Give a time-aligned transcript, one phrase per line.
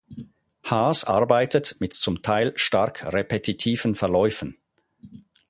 [0.63, 4.57] Haas arbeitet mit zum Teil stark repetitiven Verläufen.